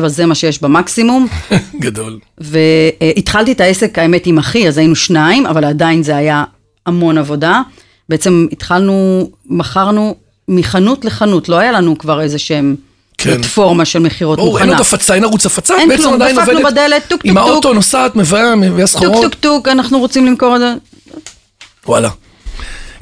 [0.00, 1.26] 24/7 זה מה שיש במקסימום.
[1.80, 2.18] גדול.
[2.38, 6.44] והתחלתי את העסק, האמת, עם אחי, אז היינו שניים, אבל עדיין זה היה
[6.86, 7.62] המון עבודה.
[8.08, 10.14] בעצם התחלנו, מכרנו
[10.48, 12.76] מחנות לחנות, לא היה לנו כבר איזה שהם
[13.18, 13.36] כן.
[13.36, 14.96] פלטפורמה של מכירות ברור, אין עוד מוכנה.
[14.96, 17.60] הפצה, אין ערוץ הפצה, אין בעצם כלום, עדיין דפקנו עובדת בדלת, טוק, עם טוק, האוטו,
[17.60, 17.74] טוק.
[17.74, 19.22] נוסעת, מביאה, מביאה טוק סחורות.
[19.22, 20.74] טוק טוק, אנחנו רוצים למכור את זה.
[21.86, 22.10] וואלה.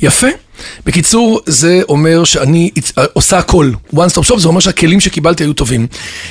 [0.03, 0.27] יפה.
[0.87, 3.71] בקיצור, זה אומר שאני הצ- עושה הכל.
[3.95, 5.87] one stop shop, זה אומר שהכלים שקיבלתי היו טובים.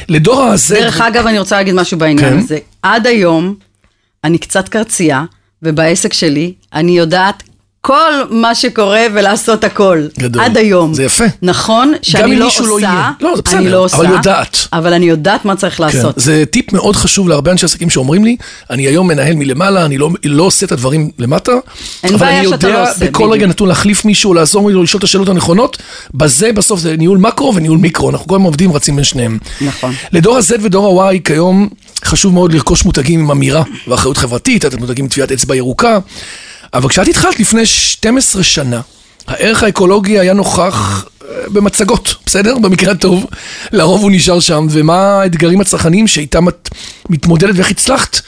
[0.10, 0.76] לדור הזה...
[0.76, 2.38] דרך אגב, אני רוצה להגיד משהו בעניין כן.
[2.38, 2.58] הזה.
[2.82, 3.56] עד היום,
[4.24, 5.26] אני קצת קרצייה,
[5.64, 7.44] ובעסק שלי, אני יודעת
[7.82, 10.08] כל מה שקורה ולעשות הכל.
[10.20, 10.42] גדול.
[10.44, 10.94] עד היום.
[10.94, 11.24] זה יפה.
[11.42, 13.12] נכון שאני לא לא עושה, יהיה.
[13.22, 14.58] לא, זה בסדר, אני לא עושה, אבל יודעת.
[14.74, 16.14] אבל אני יודעת מה צריך כן, לעשות.
[16.18, 18.36] זה טיפ מאוד חשוב להרבה אנשי עסקים שאומרים לי,
[18.70, 21.52] אני היום מנהל מלמעלה, אני לא, לא עושה את הדברים למטה,
[22.04, 23.34] אבל אני שאתה לא יודע עושה, בכל בדיוק.
[23.34, 25.78] רגע נתון להחליף מישהו, לעזור לו לשאול את השאלות הנכונות,
[26.14, 29.38] בזה בסוף זה ניהול מקרו וניהול מיקרו, אנחנו כל הזמן עובדים, רצים בין שניהם.
[29.62, 29.94] נכון.
[30.12, 31.70] לדור ה-Z ודור ה-Y כיום
[32.06, 36.00] חשוב מאוד לרכוש מותגים עם אמירה ואחריות חברתית, לתת מותגים עם טביעת אצבע ירוקה,
[36.74, 38.82] אבל כשאת התחלת לפני 12 שנה,
[39.28, 42.58] הערך האקולוגי היה נוכח אה, במצגות, בסדר?
[42.58, 43.26] במקרה הטוב.
[43.72, 46.70] לרוב הוא נשאר שם, ומה האתגרים הצרכניים שאיתם את
[47.10, 48.22] מתמודדת ואיך הצלחת?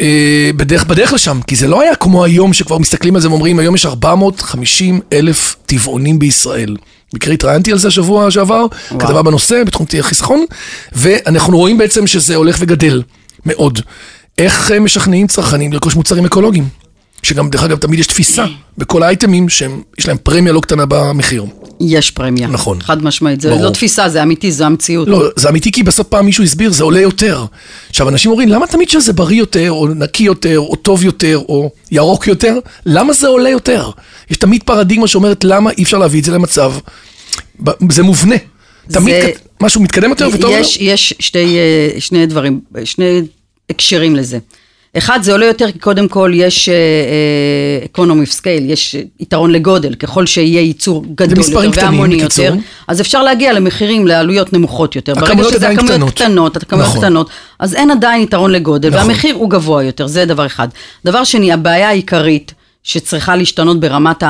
[0.00, 3.58] אה, בדרך, בדרך לשם, כי זה לא היה כמו היום שכבר מסתכלים על זה ואומרים,
[3.58, 6.76] היום יש 450 אלף טבעונים בישראל.
[7.12, 10.44] במקרה התראיינתי על זה השבוע שעבר, כתבה בנושא, בתחום תהיה חיסכון,
[10.92, 13.02] ואנחנו רואים בעצם שזה הולך וגדל
[13.46, 13.80] מאוד.
[14.38, 16.85] איך אה, משכנעים צרכנים לרכוש מוצרים אקולוגיים?
[17.26, 18.44] שגם, דרך אגב, תמיד יש תפיסה
[18.78, 21.44] בכל האייטמים שיש להם פרמיה לא קטנה במחיר.
[21.80, 22.48] יש פרמיה.
[22.48, 22.80] נכון.
[22.80, 23.40] חד משמעית.
[23.40, 23.64] זה ברור.
[23.64, 25.08] לא תפיסה, זה אמיתי, זו המציאות.
[25.08, 27.44] לא, זה אמיתי כי בסוף פעם מישהו הסביר, זה עולה יותר.
[27.90, 31.70] עכשיו, אנשים אומרים, למה תמיד שזה בריא יותר, או נקי יותר, או טוב יותר, או
[31.90, 32.58] ירוק יותר?
[32.86, 33.90] למה זה עולה יותר?
[34.30, 36.72] יש תמיד פרדיגמה שאומרת, למה אי אפשר להביא את זה למצב?
[37.90, 38.36] זה מובנה.
[38.92, 40.60] תמיד זה- כ- משהו מתקדם יותר וטוב יותר?
[40.60, 43.22] יש, יש שתי, אה, שני דברים, שני
[43.70, 44.38] הקשרים לזה.
[44.98, 49.94] אחד, זה עולה יותר כי קודם כל יש uh, economy of scale, יש יתרון לגודל,
[49.94, 52.14] ככל שיהיה ייצור גדול יותר והמוני.
[52.14, 52.54] יותר,
[52.88, 55.14] אז אפשר להגיע למחירים, לעלויות נמוכות יותר.
[55.14, 56.56] ברגע שזה הכמויות קטנות.
[56.56, 57.00] הכמויות נכון.
[57.00, 59.00] קטנות, אז אין עדיין יתרון לגודל, נכון.
[59.00, 60.68] והמחיר הוא גבוה יותר, זה דבר אחד.
[61.04, 64.22] דבר שני, הבעיה העיקרית שצריכה להשתנות ברמת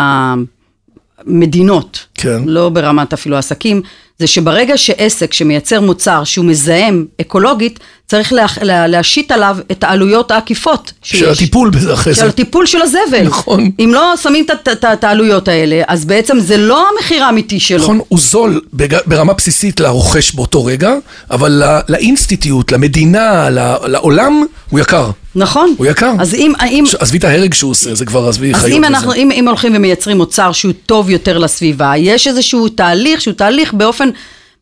[1.27, 2.43] המדינות, כן.
[2.47, 3.83] לא ברמת אפילו עסקים,
[4.19, 10.31] זה שברגע שעסק שמייצר מוצר שהוא מזהם אקולוגית, צריך לה, לה, להשית עליו את העלויות
[10.31, 11.21] העקיפות שיש.
[11.21, 12.27] של הטיפול בזה אחרי של זה.
[12.27, 13.23] הטיפול של הזבל.
[13.25, 13.71] נכון.
[13.81, 14.47] אם לא שמים
[14.85, 17.79] את- העלויות האלה, אז בעצם זה לא המחיר האמיתי שלו.
[17.79, 20.95] נכון, הוא זול בג- ברמה בסיסית לרוכש באותו רגע,
[21.31, 25.11] אבל לא- לאינסטיטוט, למדינה, ל- לעולם, הוא יקר.
[25.35, 25.75] נכון.
[25.79, 26.13] הוא יקר.
[26.19, 28.73] אז אם, אם, עזבי את ההרג שהוא עושה, זה כבר עזבי אז חיות.
[28.73, 28.87] אם וזה.
[28.87, 33.75] אנחנו, אם, אם הולכים ומייצרים מוצר שהוא טוב יותר לסביבה, יש איזשהו תהליך שהוא תהליך
[33.75, 34.09] באופן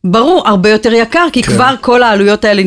[0.03, 1.53] ברור הרבה יותר יקר, כי כן.
[1.53, 2.61] כבר כל העלויות האלה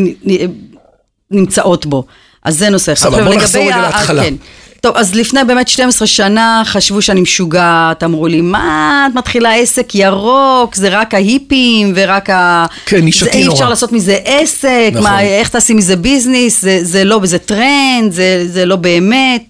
[1.30, 2.04] נמצאות בו.
[2.44, 3.00] אז זה נושא אחד.
[3.10, 4.22] סבבה, בוא נחזור רגע להתחלה.
[4.22, 4.34] כן.
[4.80, 9.94] טוב, אז לפני באמת 12 שנה חשבו שאני משוגעת, אמרו לי, מה, את מתחילה עסק
[9.94, 12.66] ירוק, זה רק ההיפים ורק ה...
[12.86, 13.54] כן, נישתי זה- אי נורא.
[13.54, 15.02] אפשר לעשות מזה עסק, נכון.
[15.10, 19.44] מה, איך תעשי מזה business, זה, זה לא, זה טרנד, זה, זה לא באמת.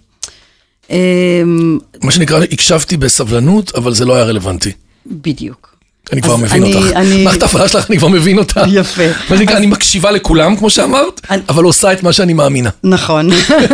[0.91, 4.73] אמ, מה שנקרא, הקשבתי בסבלנות, אבל זה לא היה רלוונטי.
[5.07, 5.68] בדיוק.
[6.13, 6.97] אני כבר אז מבין אני- אותך.
[6.97, 8.63] אני- מערכת ההפעלה שלך, אני כבר מבין אותה.
[8.69, 9.03] יפה.
[9.31, 12.71] מה שנקרא, אני מקשיבה לכולם, כמו שאמרת, אני- אבל עושה את מה שאני מאמינה.
[12.85, 13.31] נכון.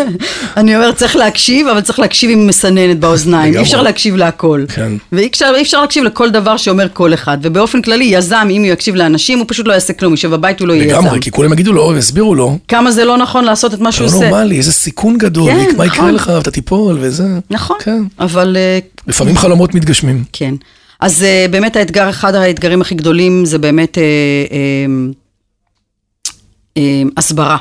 [0.57, 3.55] אני אומרת, צריך להקשיב, אבל צריך להקשיב עם מסננת באוזניים.
[3.57, 4.65] אי אפשר להקשיב להכל.
[4.75, 4.93] כן.
[5.13, 7.39] ואי אפשר, אפשר להקשיב לכל דבר שאומר כל אחד.
[7.43, 10.69] ובאופן כללי, יזם, אם הוא יקשיב לאנשים, הוא פשוט לא יעשה כלום, יושב בבית, הוא
[10.69, 10.93] לא יהיה יזם.
[11.01, 14.07] לגמרי, כי כולם יגידו לו, יסבירו לו, כמה זה לא נכון לעשות את מה שהוא
[14.11, 14.29] לא עושה.
[14.31, 16.15] נורמלי, איזה סיכון גדול, כן, מה יקרה נכון.
[16.15, 17.25] לך, אתה תיפול וזה.
[17.51, 17.77] נכון.
[17.85, 18.03] כן.
[18.21, 20.25] אבל אה, לפעמים חלומות מתגשמים.
[20.33, 20.55] כן.
[21.01, 24.01] אז uh, באמת האתגר, אחד האתגרים הכי גדולים זה באמת uh,
[24.51, 25.15] uh,
[26.79, 26.81] uh,
[27.17, 27.57] הסברה.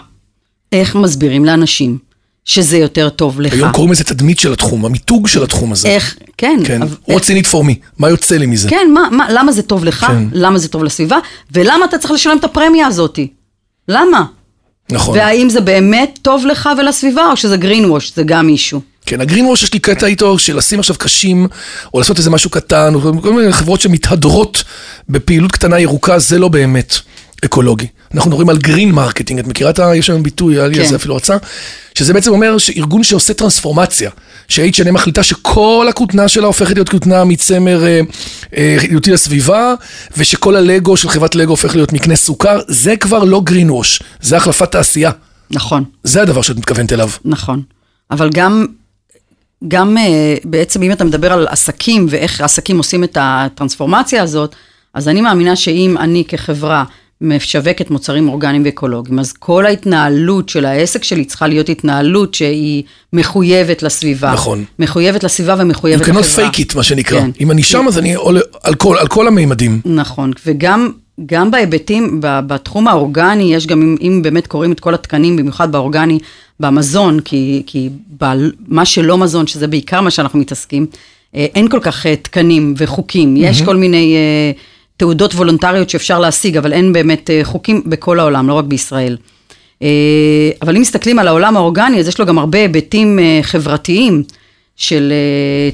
[0.71, 1.97] איך מסבירים לאנשים
[2.45, 3.53] שזה יותר טוב לך.
[3.53, 5.87] היום קוראים לזה תדמית של התחום, המיתוג של התחום הזה.
[5.87, 6.59] איך, כן.
[6.65, 8.69] כן, what's in it for me, מה יוצא לי מזה?
[8.69, 10.05] כן, מה, מה, למה זה טוב לך?
[10.05, 10.23] כן.
[10.31, 11.17] למה זה טוב לסביבה?
[11.51, 13.27] ולמה אתה צריך לשלם את הפרמיה הזאתי?
[13.87, 14.25] למה?
[14.91, 15.17] נכון.
[15.17, 18.81] והאם זה באמת טוב לך ולסביבה, או שזה green wash, זה גם מישהו?
[19.05, 21.47] כן, ה green wash יש לי קטע איתו של לשים עכשיו קשים,
[21.93, 24.63] או לעשות איזה משהו קטן, או כל מיני חברות שמתהדרות
[25.09, 26.95] בפעילות קטנה ירוקה, זה לא באמת
[27.45, 27.87] אקולוגי.
[28.13, 29.95] אנחנו מדברים על green marketing, את מכירה את ה...
[29.95, 30.89] יש היום ביטוי, היה לי על כן.
[30.89, 31.37] זה אפילו הצעה,
[31.95, 34.09] שזה בעצם אומר שארגון שעושה טרנספורמציה,
[34.47, 37.99] ש-H&M מחליטה שכל הכותנה שלה הופכת להיות כותנה מצמר אה,
[38.57, 39.73] אה, ידידותי לסביבה,
[40.17, 43.69] ושכל הלגו של חברת לגו הופך להיות מקנה סוכר, זה כבר לא גרין
[44.21, 45.11] זה החלפת תעשייה.
[45.51, 45.83] נכון.
[46.03, 47.09] זה הדבר שאת מתכוונת אליו.
[47.25, 47.61] נכון.
[48.11, 48.65] אבל גם,
[49.67, 54.55] גם אה, בעצם אם אתה מדבר על עסקים ואיך עסקים עושים את הטרנספורמציה הזאת,
[54.93, 56.83] אז אני מאמינה שאם אני כחברה
[57.21, 63.83] משווקת מוצרים אורגניים ואקולוגיים, אז כל ההתנהלות של העסק שלי צריכה להיות התנהלות שהיא מחויבת
[63.83, 64.33] לסביבה.
[64.33, 64.65] נכון.
[64.79, 66.49] מחויבת לסביבה ומחויבת You cannot לחברה.
[66.49, 67.19] fake it, מה שנקרא.
[67.19, 67.29] כן.
[67.39, 69.81] אם אני שם, אז אני עולה על כל, על כל המימדים.
[69.85, 70.91] נכון, וגם
[71.25, 76.19] גם בהיבטים, בתחום האורגני, יש גם, אם, אם באמת קוראים את כל התקנים, במיוחד באורגני,
[76.59, 77.89] במזון, כי, כי
[78.21, 78.33] ב-
[78.67, 80.85] מה שלא מזון, שזה בעיקר מה שאנחנו מתעסקים,
[81.35, 83.35] אה, אין כל כך אה, תקנים וחוקים.
[83.37, 84.51] יש כל מיני אה,
[84.97, 89.17] תעודות וולונטריות שאפשר להשיג, אבל אין באמת אה, חוקים בכל העולם, לא רק בישראל.
[89.81, 89.87] אה,
[90.61, 94.23] אבל אם מסתכלים על העולם האורגני, אז יש לו גם הרבה היבטים אה, חברתיים
[94.75, 95.69] של אה,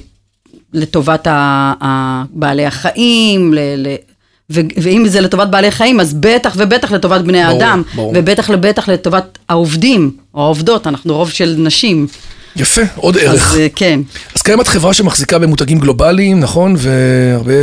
[0.74, 1.34] לטובת ה-
[1.84, 3.88] ה- בעלי החיים, ל, ל,
[4.52, 8.14] ו, ואם זה לטובת בעלי חיים, אז בטח ובטח לטובת בני ברור, האדם, ברור.
[8.16, 12.08] ובטח ובטח לטובת העובדים, או העובדות, אנחנו רוב של נשים.
[12.56, 13.52] יפה, עוד ערך.
[13.54, 14.00] אז אה, כן,
[14.36, 16.76] אז קיימת חברה שמחזיקה במותגים גלובליים, נכון?
[16.78, 17.54] והרבה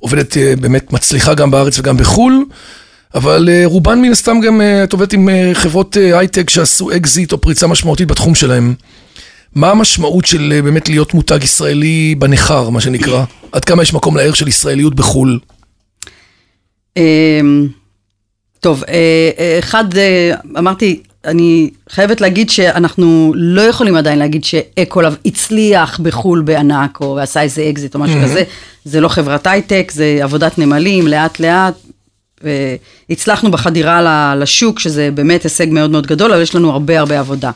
[0.00, 2.44] עובדת אה, באמת מצליחה גם בארץ וגם בחו"ל,
[3.14, 7.66] אבל אה, רובן מן הסתם גם, את עובדת עם חברות הייטק שעשו אקזיט או פריצה
[7.66, 8.74] משמעותית בתחום שלהם.
[9.54, 13.24] מה המשמעות של באמת להיות מותג ישראלי בנכר, מה שנקרא?
[13.52, 15.38] עד כמה יש מקום לערך של ישראליות בחו"ל?
[16.96, 17.68] אמ,
[18.60, 18.84] טוב,
[19.60, 19.84] אחד,
[20.58, 27.42] אמרתי, אני חייבת להגיד שאנחנו לא יכולים עדיין להגיד שאקולב הצליח בחו"ל בענק, או עשה
[27.42, 28.42] איזה אקזיט או משהו כזה.
[28.84, 31.74] זה לא חברת הייטק, זה עבודת נמלים, לאט לאט.
[33.10, 37.50] והצלחנו בחדירה לשוק, שזה באמת הישג מאוד מאוד גדול, אבל יש לנו הרבה הרבה עבודה.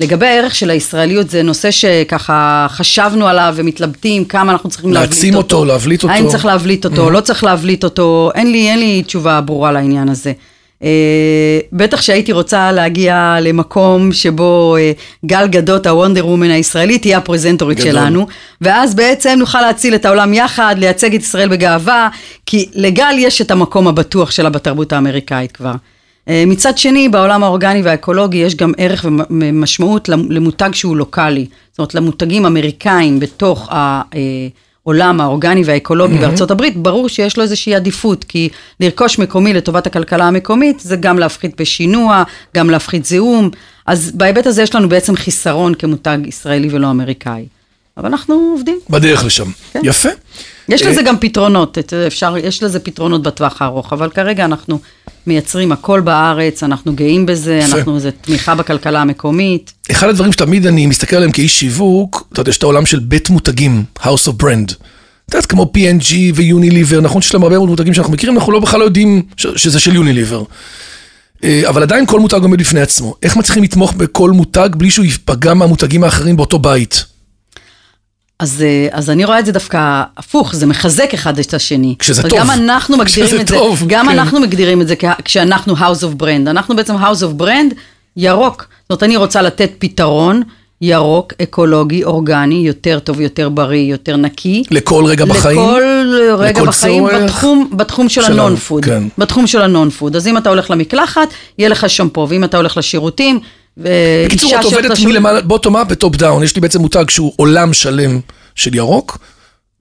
[0.00, 5.16] לגבי הערך של הישראליות, זה נושא שככה חשבנו עליו ומתלבטים כמה אנחנו צריכים להבליט אותו.
[5.16, 6.14] להעצים אותו, להבליט אותו.
[6.14, 10.08] האם צריך להבליט אותו, לא צריך להבליט אותו, אין לי, אין לי תשובה ברורה לעניין
[10.08, 10.32] הזה.
[10.84, 10.86] Uh,
[11.72, 17.92] בטח שהייתי רוצה להגיע למקום שבו uh, גל גדות, הוונדר וומן הישראלית, תהיה הפרזנטורית גדול.
[17.92, 18.26] שלנו,
[18.60, 22.08] ואז בעצם נוכל להציל את העולם יחד, לייצג את ישראל בגאווה,
[22.46, 25.72] כי לגל יש את המקום הבטוח שלה בתרבות האמריקאית כבר.
[25.72, 31.46] Uh, מצד שני, בעולם האורגני והאקולוגי יש גם ערך ומשמעות למותג שהוא לוקאלי.
[31.70, 33.68] זאת אומרת, למותגים אמריקאים בתוך
[34.86, 38.48] העולם האורגני והאקולוגי בארצות הברית, ברור שיש לו איזושהי עדיפות, כי
[38.80, 42.22] לרכוש מקומי לטובת הכלכלה המקומית, זה גם להפחית בשינוע,
[42.56, 43.50] גם להפחית זיהום,
[43.86, 47.46] אז בהיבט הזה יש לנו בעצם חיסרון כמותג ישראלי ולא אמריקאי.
[47.96, 48.78] אבל אנחנו עובדים.
[48.90, 49.50] בדרך לשם.
[49.72, 49.80] כן.
[49.82, 50.08] יפה.
[50.68, 54.78] יש אה, לזה גם פתרונות, אפשר, יש לזה פתרונות בטווח הארוך, אבל כרגע אנחנו
[55.26, 57.60] מייצרים הכל בארץ, אנחנו גאים בזה.
[57.64, 59.72] אנחנו, זה תמיכה בכלכלה המקומית.
[59.90, 63.30] אחד הדברים שתמיד אני מסתכל עליהם כאיש שיווק, אתה יודע, יש את העולם של בית
[63.30, 64.72] מותגים, House of Brand.
[65.28, 68.60] את יודעת, כמו P&G ויוניליבר, נכון שיש להם הרבה מאוד מותגים שאנחנו מכירים, אנחנו לא
[68.60, 70.42] בכלל לא יודעים ש- שזה של יוניליבר.
[71.44, 73.14] אה, אבל עדיין כל מותג עומד בפני עצמו.
[73.22, 77.04] איך מצליחים לתמוך בכל מותג בלי שהוא ייפגע מהמותגים האחרים באותו בית?
[78.38, 81.94] אז, אה, אז אני רואה את זה דווקא הפוך, זה מחזק אחד את השני.
[81.98, 82.38] כשזה טוב.
[82.38, 84.18] גם אנחנו מגדירים כשזה את זה, טוב, גם כן.
[84.18, 84.94] אנחנו מגדירים את זה
[85.24, 86.50] כשאנחנו House of Brand.
[86.50, 87.74] אנחנו בעצם House of Brand
[88.16, 88.66] ירוק.
[88.82, 90.42] זאת אומרת, אני רוצה לתת פתרון
[90.84, 94.62] ירוק, אקולוגי, אורגני, יותר טוב, יותר בריא, יותר נקי.
[94.70, 95.58] לכל רגע בחיים?
[95.60, 95.82] לכל
[96.38, 97.22] רגע לכל בחיים, צורך?
[97.22, 98.84] בתחום, בתחום של שלנו, ה non food.
[98.84, 99.02] כן.
[99.18, 100.16] בתחום של ה non food.
[100.16, 103.40] אז אם אתה הולך למקלחת, יהיה לך שמפו, ואם אתה הולך לשירותים,
[103.76, 106.42] בקיצור, את עובדת לשירותים- מלמעלה, bottom up ו top down.
[106.42, 108.20] יש לי בעצם מותג שהוא עולם שלם
[108.54, 109.18] של ירוק,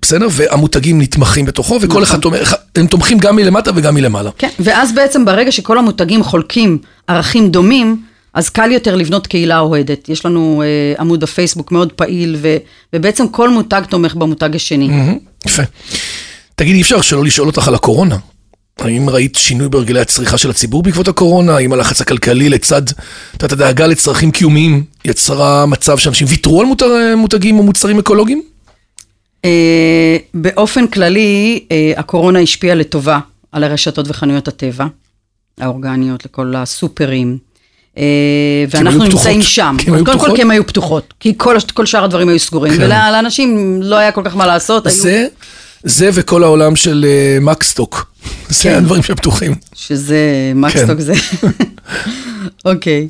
[0.01, 0.27] בסדר?
[0.31, 2.03] והמותגים נתמכים בתוכו, וכל נכון.
[2.03, 4.29] אחד תומך, הם תומכים גם מלמטה וגם מלמעלה.
[4.37, 8.01] כן, ואז בעצם ברגע שכל המותגים חולקים ערכים דומים,
[8.33, 10.09] אז קל יותר לבנות קהילה אוהדת.
[10.09, 12.57] יש לנו אה, עמוד בפייסבוק מאוד פעיל, ו,
[12.93, 14.87] ובעצם כל מותג תומך במותג השני.
[14.87, 15.63] מהמם, יפה.
[16.55, 18.17] תגידי, אי אפשר שלא לשאול אותך על הקורונה.
[18.79, 21.55] האם ראית שינוי בהרגלי הצריכה של הציבור בעקבות הקורונה?
[21.55, 26.85] האם הלחץ הכלכלי לצד, את יודעת, הדאגה לצרכים קיומיים יצרה מצב שאנשים ויתרו על מותג,
[27.17, 28.43] מותגים או מוצרים אקולוגיים?
[29.45, 33.19] אה, באופן כללי, אה, הקורונה השפיעה לטובה
[33.51, 34.85] על הרשתות וחנויות הטבע,
[35.59, 37.37] האורגניות, לכל הסופרים.
[37.97, 38.03] אה,
[38.69, 39.41] ואנחנו נמצאים.
[39.41, 39.75] שם.
[39.79, 40.35] כי קודם כל?
[40.35, 42.83] כי הן היו פתוחות, כי כל, כל שאר הדברים היו סגורים, כן.
[42.83, 44.87] ולאנשים לא היה כל כך מה לעשות.
[44.87, 45.25] היו- זה,
[45.83, 48.13] זה וכל העולם של אה, מקסטוק.
[48.49, 48.75] זה כן.
[48.75, 49.55] הדברים שפתוחים.
[49.75, 50.17] שזה,
[50.55, 50.99] מקסטוק כן.
[51.01, 51.13] זה.
[52.65, 53.07] אוקיי.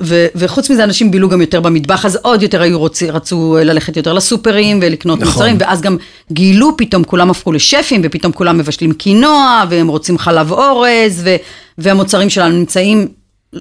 [0.00, 3.96] ו- וחוץ מזה, אנשים בילו גם יותר במטבח, אז עוד יותר היו רוצים, רצו ללכת
[3.96, 5.32] יותר לסופרים ולקנות נכון.
[5.32, 5.96] מוצרים, ואז גם
[6.32, 11.36] גילו, פתאום כולם הפכו לשפים, ופתאום כולם מבשלים קינואה, והם רוצים חלב אורז, ו-
[11.78, 13.08] והמוצרים שלנו נמצאים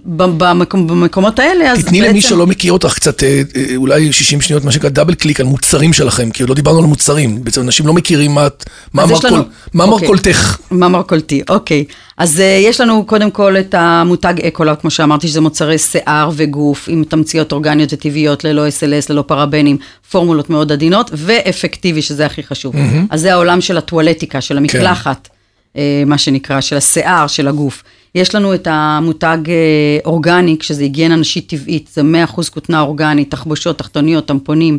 [0.06, 4.42] במקום, במקומות האלה, אז תתני למי בעצם- שלא מכיר אותך קצת, אה, אה, אולי 60
[4.42, 7.44] שניות, מה שנקרא double click על מוצרים שלכם, כי עוד לא דיברנו על מוצרים.
[7.44, 8.48] בעצם אנשים לא מכירים מה
[8.94, 10.08] מה יש לנו- מה אוקיי.
[10.08, 10.58] מרכולתך.
[10.72, 11.86] מה מרכולתי, אוקיי.
[12.18, 16.86] אז אה, יש לנו קודם כל את המותג אקולאב, כמו שאמרתי, שזה מוצרי שיער וגוף,
[16.92, 19.78] עם תמציות אורגניות וטבעיות, ללא SLS, ללא פרבנים,
[20.12, 22.76] פורמולות מאוד עדינות, ואפקטיבי, שזה הכי חשוב.
[22.76, 22.80] Mm-hmm.
[23.10, 25.28] אז זה העולם של הטואלטיקה, של המקלחת,
[25.74, 25.80] כן.
[26.06, 27.84] מה שנקרא, של השיער, של הגוף.
[28.16, 32.02] יש לנו את המותג אה, אורגניק, שזה היגיינה נשית טבעית, זה
[32.36, 34.78] 100% כותנה אורגנית, תחבושות, תחתוניות, טמפונים.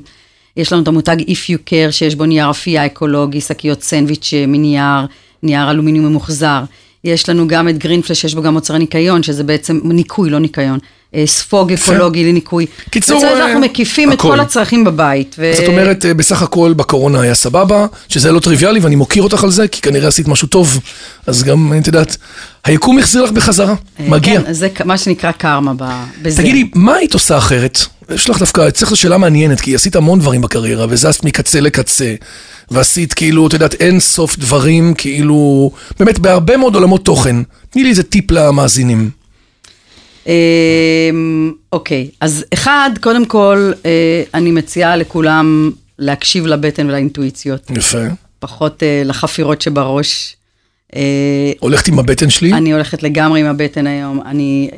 [0.56, 4.46] יש לנו את המותג If You Care, שיש בו נייר אפייה אקולוגי, שקיות סנדוויץ' אה,
[4.46, 5.06] מנייר,
[5.42, 6.62] נייר אלומיניום ממוחזר.
[7.04, 10.78] יש לנו גם את גרינפלש, שיש בו גם מוצרי ניקיון, שזה בעצם ניקוי, לא ניקיון.
[11.14, 12.66] אה, ספוג אקולוגי לניקוי.
[12.90, 14.20] קיצור, אה, אנחנו מקיפים את.
[14.20, 15.36] כל הצרכים בבית.
[15.56, 19.50] זאת אומרת, אה, בסך הכל בקורונה היה סבבה, שזה לא טריוויאלי ואני מוקיר אותך על
[19.50, 20.80] זה, כי כנראה עשית משהו טוב,
[21.26, 22.16] אז גם, את יודעת,
[22.64, 24.42] היקום החזיר לך בחזרה, אה, מגיע.
[24.42, 25.72] כן, זה מה שנקרא קרמה
[26.22, 26.42] בזה.
[26.42, 27.78] תגידי, מה היית עושה אחרת?
[28.14, 32.14] יש לך דווקא, אצלך זו שאלה מעניינת, כי עשית המון דברים בקריירה, וזזת מקצה לקצה,
[32.70, 37.36] ועשית כאילו, את יודעת, אין סוף דברים, כאילו, באמת, בהרבה מאוד עולמות תוכן.
[37.70, 39.17] תני לי איזה טיפ למאזינים.
[40.28, 47.98] אמ, אוקיי, אז אחד, קודם כל, אה, אני מציעה לכולם להקשיב לבטן ולאינטואיציות, יפה.
[48.38, 50.36] פחות אה, לחפירות שבראש.
[50.96, 52.52] אה, הולכת עם הבטן שלי?
[52.52, 54.20] אני הולכת לגמרי עם הבטן היום.
[54.26, 54.70] אני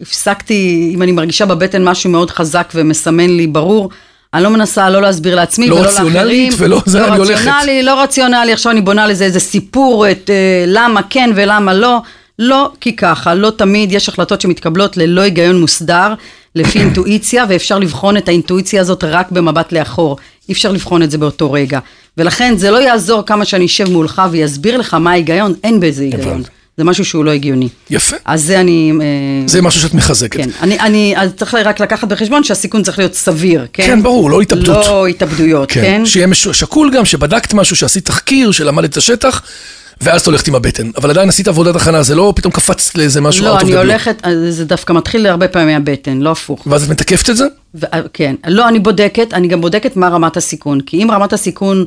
[0.00, 3.90] הפסקתי, אם אני מרגישה בבטן משהו מאוד חזק ומסמן לי ברור,
[4.34, 6.52] אני לא מנסה לא להסביר לעצמי לא ולא רציונלית לאחרים.
[6.58, 7.40] ולא זה, אני לא הולכת.
[7.40, 12.00] רציונלי, לא רציונלי, עכשיו אני בונה לזה איזה סיפור, את אה, למה כן ולמה לא.
[12.40, 16.14] לא כי ככה, לא תמיד יש החלטות שמתקבלות ללא היגיון מוסדר,
[16.54, 20.16] לפי אינטואיציה, ואפשר לבחון את האינטואיציה הזאת רק במבט לאחור.
[20.48, 21.78] אי אפשר לבחון את זה באותו רגע.
[22.16, 26.42] ולכן זה לא יעזור כמה שאני אשב מולך ויסביר לך מה ההיגיון, אין בזה היגיון.
[26.76, 27.68] זה משהו שהוא לא הגיוני.
[27.90, 28.16] יפה.
[28.24, 28.92] אז זה אני...
[29.00, 29.06] אה,
[29.46, 30.36] זה משהו שאת מחזקת.
[30.36, 33.86] כן, אני, אני, אז צריך רק לקחת בחשבון שהסיכון צריך להיות סביר, כן?
[33.86, 34.86] כן, ברור, לא התאבדות.
[34.86, 35.82] לא התאבדויות, כן?
[35.82, 36.06] כן.
[36.06, 39.42] שיהיה שקול גם, שבדקת משהו, שעשית תחקיר, שלמדת את השטח,
[40.00, 40.90] ואז את הולכת עם הבטן.
[40.96, 43.70] אבל עדיין עשית עבודת הכנה, זה לא פתאום קפצת לאיזה משהו לא, out of אני
[43.72, 43.78] the blue.
[43.78, 46.62] הולכת, זה דווקא מתחיל הרבה פעמים מהבטן, לא הפוך.
[46.66, 47.44] ואז את מתקפת את זה?
[47.74, 51.84] ו- כן, לא, אני בודקת, אני גם בודקת מה רמת הסיכון, כי אם רמת הסיכון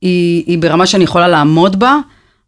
[0.00, 1.96] היא, היא ברמה שאני יכולה לעמוד בה,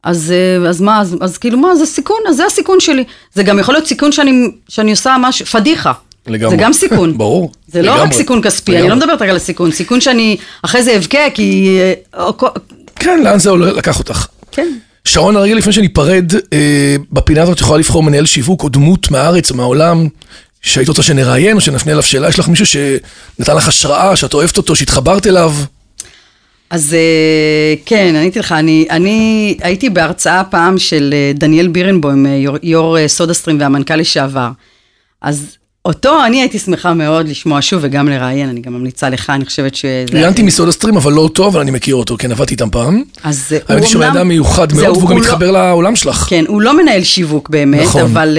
[0.03, 3.05] אז, אה, אז מה, אז, אז כאילו מה, זה סיכון, אז זה הסיכון שלי.
[3.35, 4.31] זה גם יכול להיות סיכון שאני,
[4.69, 5.93] שאני עושה משהו, פדיחה.
[6.27, 6.51] לגמרי.
[6.57, 7.17] זה גם סיכון.
[7.19, 8.15] ברור, זה לא רק לגמרי.
[8.15, 8.91] סיכון כספי, אני לגמרי.
[8.91, 11.79] לא מדברת רק על הסיכון, סיכון שאני אחרי זה אבכה, כי...
[12.15, 12.31] אה,
[12.97, 14.27] כן, לאן זה הולך- לקח אותך?
[14.53, 14.69] כן.
[15.09, 19.51] שרון, הרגע לפני שניפרד, אה, בפינה הזאת את יכולה לבחור מנהל שיווק או דמות מהארץ
[19.51, 20.09] או מהעולם,
[20.63, 24.57] שהיית רוצה שנראיין או שנפנה אליו שאלה, יש לך מישהו שנתן לך השראה, שאת אוהבת
[24.57, 25.53] אותו, שהתחברת אליו?
[26.71, 32.31] אז אה, כן, עניתי לך, אני, אני הייתי בהרצאה פעם של אה, דניאל בירנבוים, אה,
[32.31, 34.51] יו"ר, יו"ר אה, סודה סטרים והמנכ"ל לשעבר.
[35.23, 35.57] אז
[35.89, 39.75] אותו אני הייתי שמחה מאוד לשמוע שוב וגם לראיין, אני גם ממליצה לך, אני חושבת
[39.75, 40.05] שזה...
[40.13, 43.03] ראיינתי מסודה סטרים, אבל לא אותו, אבל אני מכיר אותו, כן, עבדתי איתם פעם.
[43.25, 45.97] אז אה, האמת היא שהוא אומנם- אדם מיוחד מאוד, והוא גם הוא לא- מתחבר לעולם
[45.97, 46.17] שלך.
[46.17, 48.03] כן, הוא לא מנהל שיווק באמת, נכון.
[48.03, 48.39] אבל,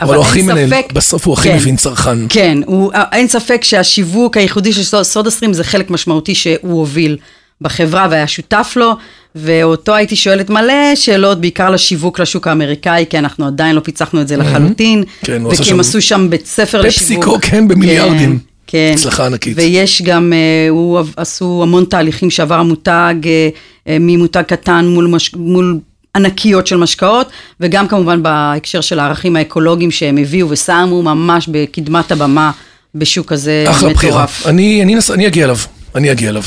[0.00, 0.92] אה, הוא אין מנהל, ספק...
[0.92, 1.56] בסוף הוא הכי כן.
[1.56, 2.18] מבין צרכן.
[2.28, 7.16] כן, הוא, אין ספק שהשיווק הייחודי של סוד- סודה סטרים זה חלק משמעותי שהוא הוביל
[7.60, 8.92] בחברה והיה שותף לו,
[9.34, 14.28] ואותו הייתי שואלת מלא שאלות, בעיקר לשיווק לשוק האמריקאי, כי אנחנו עדיין לא פיצחנו את
[14.28, 15.04] זה לחלוטין.
[15.24, 17.24] כן, הוא עשה וכי הם שם- עשו שם בית ספר לשיווק.
[17.24, 18.38] פפסיקו, כן, במיליארדים.
[18.38, 18.92] כן, כן.
[18.94, 19.56] הצלחה ענקית.
[19.56, 23.48] ויש גם, אה, הוא עשו המון תהליכים שעבר המותג, אה,
[23.88, 25.78] אה, ממותג קטן מול, מש, מול
[26.16, 27.28] ענקיות של משקאות,
[27.60, 32.50] וגם כמובן בהקשר של הערכים האקולוגיים שהם הביאו ושמו ממש בקדמת הבמה
[32.94, 34.12] בשוק הזה אחלה בחירה.
[34.12, 34.46] מטורף.
[34.46, 35.10] אני, אני, נס...
[35.10, 35.56] אני אגיע אליו,
[35.94, 36.42] אני אגיע אליו.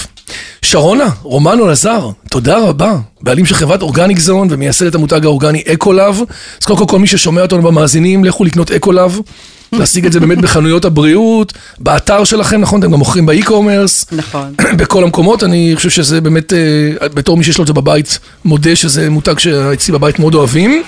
[0.61, 2.95] שרונה, רומנו לזר, תודה רבה.
[3.21, 6.19] בעלים של חברת אורגניק זון ומייסדת המותג האורגני אקולאב.
[6.61, 9.19] אז קודם כל, כל מי ששומע אותנו במאזינים, לכו לקנות אקולאב.
[9.79, 12.79] להשיג את זה באמת בחנויות הבריאות, באתר שלכם, נכון?
[12.79, 14.05] אתם גם מוכרים ב e-commerce.
[14.11, 14.53] נכון.
[14.77, 18.75] בכל המקומות, אני חושב שזה באמת, אה, בתור מי שיש לו את זה בבית, מודה
[18.75, 20.83] שזה מותג שאצלי בבית מאוד אוהבים.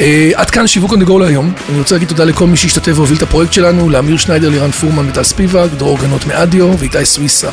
[0.00, 1.52] אה, עד כאן שיווק go להיום.
[1.68, 5.08] אני רוצה להגיד תודה לכל מי שהשתתף והוביל את הפרויקט שלנו, לאמיר שניידר, לירן פורמן
[5.08, 7.48] וטל ספיבק, דרור גנות מאדיו ואיתי סוויסה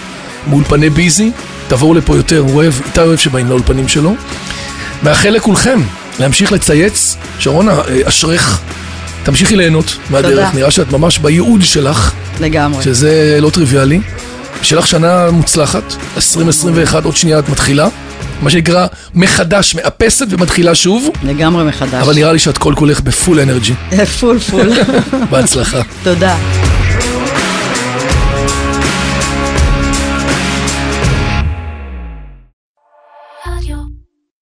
[0.47, 1.32] מאולפני ביזי.
[1.67, 4.15] תבואו לפה יותר, הוא אוהב, איתי אוהב שבאים לאולפנים שלו.
[5.04, 5.80] מאחל לכולכם
[6.19, 7.15] להמשיך לצייץ.
[7.39, 8.62] שרונה, אה, אשרך.
[9.23, 12.84] תמשיכי ליהנות מהדרך, נראה שאת ממש בייעוד שלך, לגמרי.
[12.84, 13.99] שזה לא טריוויאלי.
[14.62, 17.88] שיהיה לך שנה מוצלחת, 2021, עוד שנייה את מתחילה.
[18.41, 21.93] מה שנקרא, מחדש, מאפסת ומתחילה שוב, לגמרי מחדש.
[21.93, 23.73] אבל נראה לי שאת כל כולך ב full energy.
[24.19, 24.69] full full.
[25.30, 25.82] בהצלחה.
[26.04, 26.38] תודה.